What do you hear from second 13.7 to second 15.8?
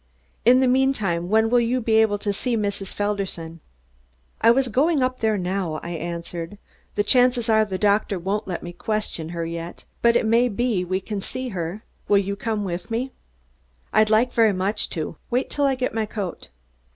"I'd like very much to. Wait till I